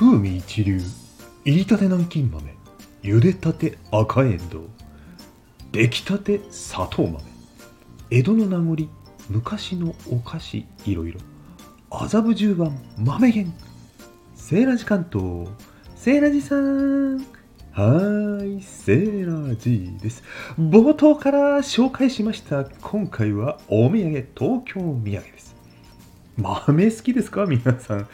[0.00, 0.80] 風味一流
[1.44, 2.56] 入りたて南京豆
[3.02, 4.62] 茹でたて赤えんどう
[5.72, 7.18] 出来たて砂糖豆
[8.10, 8.88] 江戸の名残
[9.28, 11.20] 昔のお菓子いろいろ
[11.90, 13.54] 麻布十番豆源
[14.34, 15.48] セーラジ関東
[15.96, 20.24] セーラジさんはーい、セーラジです。
[20.58, 22.64] 冒頭から紹介しました。
[22.64, 25.59] 今回はお土産、東京土産です。
[26.40, 27.46] 豆好きですか？
[27.46, 28.08] 皆さん。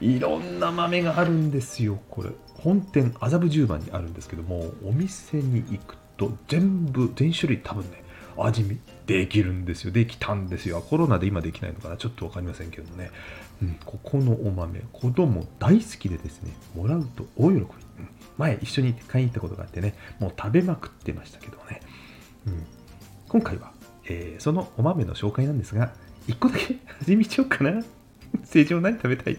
[0.00, 2.30] いろんな豆があるんですよ、これ。
[2.54, 8.04] 本店、麻布十番にあるんですけども、お店に行くと全部、全種類多分ね、
[8.36, 9.90] 味見できるんですよ。
[9.90, 10.80] できたんですよ。
[10.80, 11.96] コロナで今できないのかな？
[11.96, 13.10] ちょっとわかりませんけどもね。
[13.60, 17.66] うん、ここのお豆、子供大好きでですね、もらうと大喜び。
[18.38, 21.80] 前一緒に買いに行ったことがあってね、もう食べまくってましたけどね。
[22.46, 22.66] うん、
[23.28, 23.72] 今回は、
[24.08, 25.92] えーそのお豆の紹介なんですが、
[26.26, 27.82] 一個だけ味見しようかな。
[28.44, 29.38] 正常何食べたい？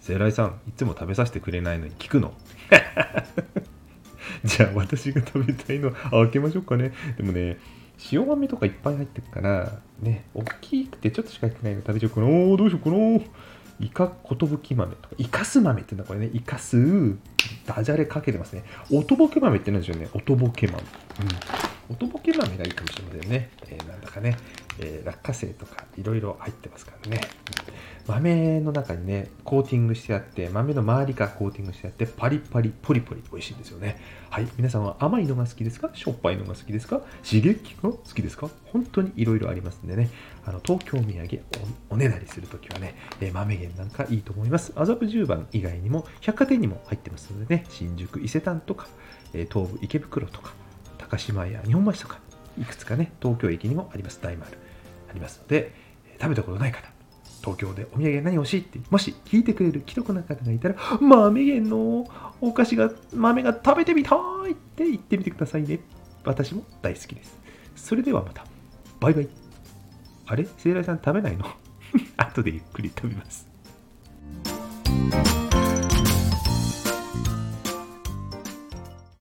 [0.00, 2.32] セイライさん、いつも食べさせてくれないのに聞くの？
[4.44, 6.92] じゃあ私が食べたいの開けましょうかね。
[7.16, 7.58] でもね、
[8.12, 12.26] 塩豆とかいっぱい入ってるから、ね、大きくてちょっとしか入ってないの食べちゃおうかな。
[12.26, 12.96] おーどうしようかな。
[13.78, 14.36] イカ寿
[14.74, 17.14] 豆とか、イカス豆っていうのはこれね、イカス、
[17.66, 18.64] ダジャレかけてますね。
[18.90, 20.08] おとぼけ豆ってなんでしょうね。
[20.14, 20.78] おとぼけ豆。
[20.80, 21.94] うん。
[21.94, 23.50] おとぼけ豆がいいかもしれませんね。
[23.68, 24.36] えーなんだかね、
[24.78, 27.20] えー落花生とかいろいろ入ってますからね。
[28.06, 34.00] 豆の中にね、コーティングしてあって、豆の周りがコーティングしてあって、パリパリ、ポリポリ、美味しいんですよね。
[34.30, 34.46] はい。
[34.56, 35.90] 皆さんは甘いのが好きですか？
[35.92, 37.00] しょっぱいのが好きですか？
[37.28, 38.48] 刺激が好きですか？
[38.66, 40.08] 本当にいろいろありますんでね、
[40.44, 41.40] あの東京土産
[41.90, 44.72] おねだりするときはね、えー豆源なんかいいと思います。
[44.76, 48.86] 麻布十番以外にも百貨店にも入ってますのでね、新宿伊勢丹とか、
[49.34, 50.52] えー東武池袋とか、
[50.98, 52.20] 高島屋日本橋とか、
[52.56, 54.20] いくつかね、東京駅にもあります。
[54.22, 54.56] 大丸
[55.16, 55.72] りますので、
[56.20, 56.88] 食べたことない方、
[57.40, 62.06] 東京でお土産何欲しいって、もし聞いてくれる既得な方がいたら、豆源の
[62.40, 64.16] お菓子が、豆が食べてみた
[64.48, 65.80] いって言ってみてくださいね。
[66.24, 67.36] 私も大好きです。
[67.76, 68.44] それではまた。
[69.00, 69.28] バイバイ。
[70.26, 70.46] あれ？
[70.58, 71.46] セイライさん食べないの？
[72.16, 73.48] 後でゆっくり食べます。